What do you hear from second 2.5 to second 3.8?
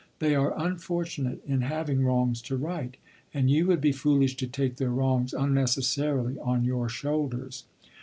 right, and you